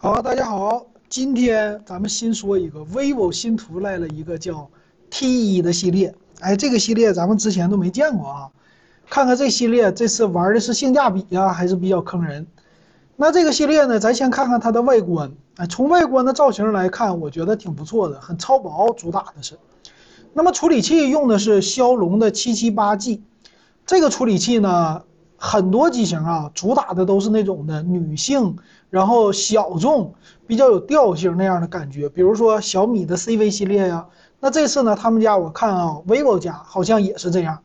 [0.00, 4.70] 好，大家好，今天咱们新说一个 vivo 新出来了一个叫
[5.10, 8.48] T1 的系列，哎，这个系列咱们之前都没见过啊，
[9.10, 12.46] 看看这系列这次玩的是性价比呀，还是比较坑人。
[13.16, 19.58] 那这个系列呢，咱先看看它的外观，哎，从外观的造型来看，我觉得挺不错的，很超薄，主打的是。
[20.32, 23.18] 那么处理器用的是骁龙的 778G，
[23.84, 25.02] 这个处理器呢。
[25.40, 28.56] 很多机型啊，主打的都是那种的女性，
[28.90, 30.12] 然后小众，
[30.48, 32.08] 比较有调性那样的感觉。
[32.08, 34.04] 比如说小米的 CV 系列呀，
[34.40, 37.60] 那这次呢，他们家我看啊，vivo 家好像也是这样。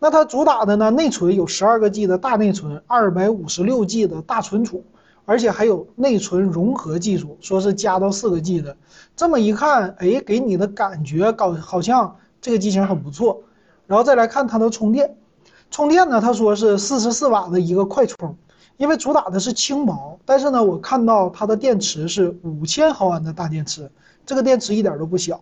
[0.00, 4.84] 那它主打的呢，内存有十二个 G 的大内存，二百五十六 G 的大存储，
[5.24, 8.76] 而且还有内存融合技术，说是加到四个 G 的。
[9.14, 13.42] 这么一看，哎，给你的感觉搞好像这个机型很不错。
[13.86, 15.16] 然后再来看它的充电。
[15.70, 16.20] 充电呢？
[16.20, 18.34] 他说是四十四瓦的一个快充，
[18.76, 20.18] 因为主打的是轻薄。
[20.24, 23.90] 但是呢，我看到它的电池是五千毫安的大电池，
[24.24, 25.40] 这个电池一点都不小。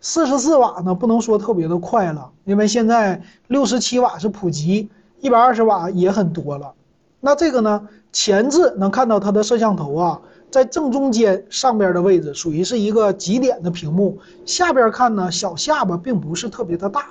[0.00, 4.88] 四十四瓦呢，不能说特别的快了，因为现在六十七瓦是普及，
[5.20, 6.72] 一百二十瓦也很多了。
[7.20, 14.18] 那这个呢，前置能看到它的摄像头啊，在正中间上边的位置，属于是一个极点的屏幕。
[14.44, 17.06] 下边看呢，小下巴并不是特别的大。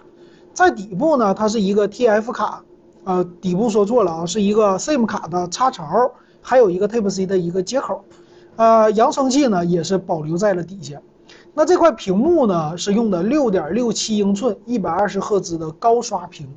[0.55, 2.63] 在底部呢，它是一个 TF 卡，
[3.03, 5.85] 呃，底部说错了啊，是一个 SIM 卡的插槽，
[6.41, 8.05] 还有一个 Type C 的一个接口，
[8.55, 11.01] 呃，扬声器呢也是保留在了底下。
[11.53, 16.47] 那这块屏幕呢是用的六点六七英寸、一百二十赫兹的高刷屏，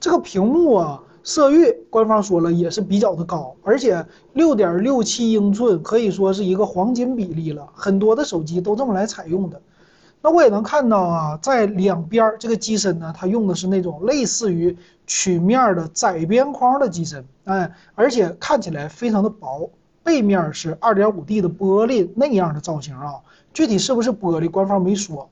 [0.00, 9.60] 这个屏幕啊色域官方说了也是比较的高，而且六点六七英寸可以说是一个黄金比例了，很多的手机都这么来采用的。
[10.22, 19.68] 那我也能看到啊，在两边儿这个机身呢，它用的是那种类似于曲面的窄边框的机身，哎，而且看起来非常的薄。
[20.04, 23.14] 背面是 2.5D 的玻璃那样的造型啊，
[23.54, 25.30] 具体是不是玻璃，官方没说。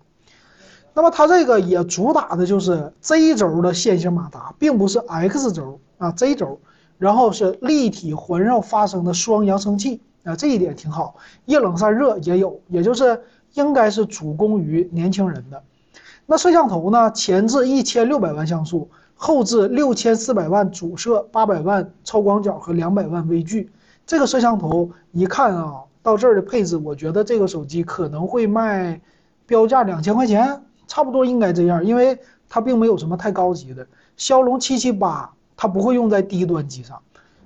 [0.95, 6.61] 那么它这个也主打的就是 Z 轴的线性马达，并不是 X 轴啊，Z 轴，
[6.99, 11.16] 然后是立体环绕发声的双扬声器啊，这一点挺好，
[11.47, 13.20] 液冷散热也有，也就是。
[13.54, 15.60] 应该是主攻于年轻人的。
[16.25, 17.10] 那摄像头呢？
[17.10, 23.69] 前置一千六百万像素，后置六千四百万主摄，八百万超广角和两百万微距。
[24.06, 29.00] 这个摄像头一看啊，到这儿的配置，我觉得这个手机可能会卖
[29.47, 32.16] 标价两千块钱，差不多应该这样，因为
[32.48, 33.84] 它并没有什么太高级的。
[34.16, 37.02] 骁龙七七八它不会用在低端机上，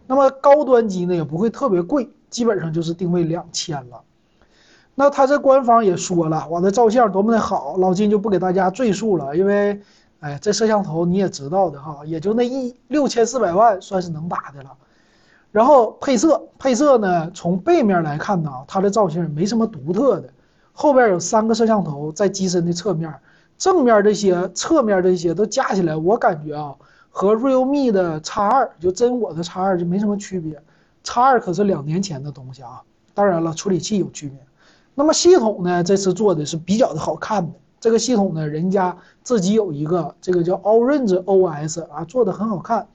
[0.06, 4.02] 那么高端机呢也不会特别贵，基本上就是定位两千了。
[4.96, 9.80] 那他这官方也说了，我的照相多么的好，老金就不给大家赘述了，因为，
[10.18, 14.70] 哎，这摄像头你也知道的哈，也就那一六千四百万算是能打的了。
[15.52, 20.28] 然后配色，配色呢，从背面来看呢，它的造型没什么独特的。
[20.72, 23.14] 后边有三个摄像头在机身的侧面，
[23.56, 26.74] 正面这些，侧面这些都加起来，我感觉啊，
[27.10, 30.60] 和 realme 的 X 二就真我的 X 二就没什么区别。
[31.04, 32.82] X 二可是两年前的东西啊，
[33.12, 34.38] 当然了，处理器有区别。
[34.94, 35.84] 那么系统呢？
[35.84, 37.52] 这次做的是比较的好看的。
[37.80, 42.88] 这个系统呢，人家自己有一个这个叫 Orange OS 啊，做的很好看。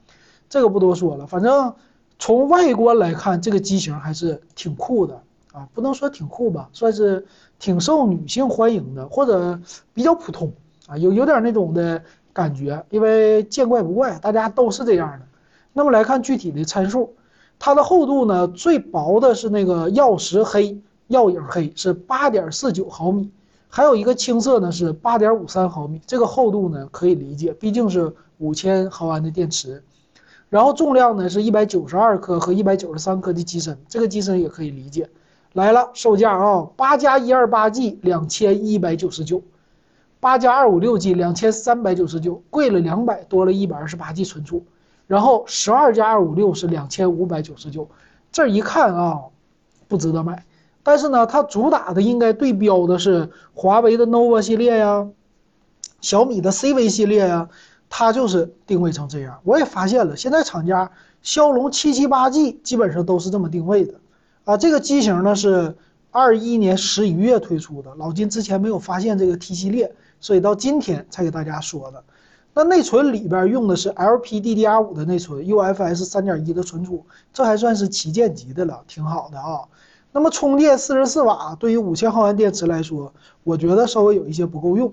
[0.48, 1.72] 这个不多说了，反正
[2.18, 5.22] 从外观来看，这个机型还是挺酷的
[5.52, 7.24] 啊，不能说挺酷吧，算是
[7.60, 9.60] 挺受女性欢迎的，或者
[9.94, 10.52] 比较普通
[10.88, 15.26] 啊，有有点那种的感觉，因为见怪不怪，大家都是这样的。
[15.72, 17.14] 那么来看具体的参数，
[17.60, 20.76] 它的厚度呢，最薄的是那个曜石黑。
[21.06, 23.28] 耀影黑是八点四九毫米，
[23.68, 29.82] 还有一个青色呢是八点五三毫米，这个厚度呢可以理解，毕竟是五千毫安的电池，
[30.48, 35.10] 然后重量呢是一百九十二克和一百九十三克的机身，这个机身也可以理解。
[35.52, 39.42] 来了，售价啊，八加一二八 G 两千一百九十九，
[40.20, 44.62] 八加二五六 G 两千三百九十九，贵了两百，多了一百二十八 G 存储，
[45.10, 47.88] 然后十二加二五六是两千五百九十九，
[48.30, 49.18] 这一看啊，
[49.88, 50.44] 不值得买。
[50.84, 55.08] 但是呢，它主打的应该对标的是华为的 nova 系列呀，
[56.00, 57.48] 小米的 CV 系列呀，
[57.88, 59.40] 它就是定位成这样。
[59.42, 60.88] 我也发现了，现在厂家
[61.22, 63.94] 骁龙七七八 G 基本上都是这么定位的，
[64.44, 65.76] 啊，这个机型呢是
[66.12, 72.04] 二一年十一月推出的，老金之前没有发现这个 T 系列，所以到今天才给大家说的。
[72.52, 79.62] 那内存里边用的是 LPDDR5 的内存，UFS 三点一的存储，这还算是旗舰级的了，挺好的啊。
[80.12, 83.12] 那么充电四十四瓦，对于五千毫安电池来说，
[83.44, 84.92] 我觉得稍微有一些不够用。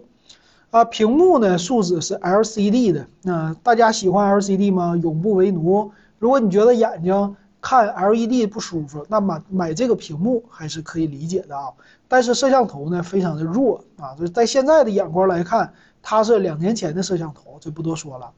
[0.70, 3.08] 啊，屏幕呢，素质是 LCD 的。
[3.24, 4.96] 那大家喜欢 LCD 吗？
[4.96, 5.92] 永不为奴。
[6.20, 7.36] 如果你觉得眼睛
[7.68, 11.68] 看 LED 不舒服，那么买这个屏幕还是可以理解的啊。
[12.08, 18.32] 但是摄像头呢非常的弱啊，就是在现在的眼光来看，它是两年前的摄像头，就不多说了。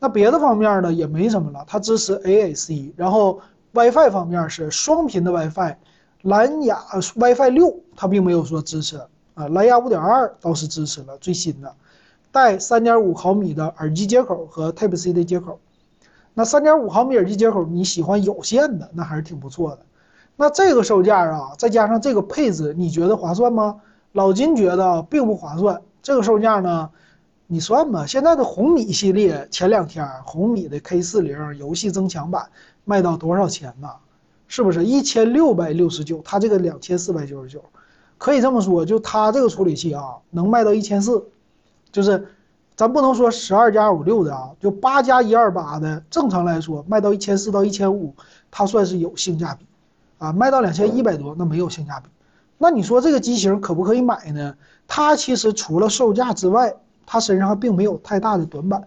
[0.00, 3.40] 那别的方面呢也没什么了，它支持 AAC，然后
[3.72, 5.76] WiFi 方面是双频的 WiFi，
[6.22, 6.82] 蓝牙
[7.14, 8.96] WiFi 六它并没有说支持
[9.34, 11.72] 啊，蓝牙五点二倒是支持了最新的，
[12.32, 15.60] 带三点五毫米的耳机接口和 Type C 的接口。
[16.38, 19.78] 那三点五毫米耳机接口，你喜欢有线的，那还是挺不错的。
[20.36, 23.80] 那这个售价啊，再加上这个配置，你觉得划算吗？
[24.12, 25.80] 老金觉得并不划算。
[26.02, 26.90] 这个售价呢，
[27.46, 28.04] 你算吧。
[28.04, 32.50] 现在的红米系列，前两天红米的 K 四零游戏增强版
[32.84, 33.88] 卖到多少钱呢？
[34.46, 36.20] 是不是一千六百六十九？
[36.22, 37.64] 它这个两千四百九十九，
[38.18, 41.26] 可以这么说，就它这个处理器啊，能卖到一千四，
[41.90, 42.28] 就是。
[42.76, 48.14] 咱不能说十二加五六的啊，就八加一二八的，正常来说卖到一千四到一千五，
[48.50, 49.64] 它算是有性价比，
[50.18, 52.10] 啊，卖到两千一百多那没有性价比。
[52.58, 54.54] 那你说这个机型可不可以买呢？
[54.86, 56.74] 它其实除了售价之外，
[57.06, 58.86] 它身上并没有太大的短板。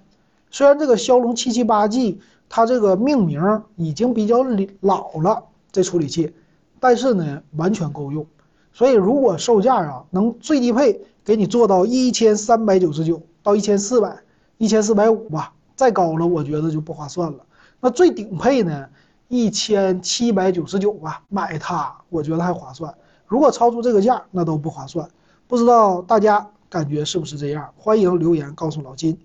[0.52, 4.46] 虽然这个骁龙七七八 G 它这个命名已经比较
[4.82, 6.32] 老了，这处理器，
[6.80, 8.24] 但是呢完全够用。
[8.72, 13.20] 所以如果售价啊能最低配给你做到一千三百九十九。
[13.42, 14.18] 到一千四百，
[14.58, 17.40] 一千四百五吧，再高了我觉得就不划算了。
[17.80, 18.88] 那最顶配呢，
[19.28, 22.94] 一千七百九十九吧，买它我觉得还划算。
[23.26, 25.08] 如果超出这个价，那都不划算。
[25.48, 27.70] 不知道大家感觉是不是这样？
[27.78, 29.18] 欢迎留言告诉老金。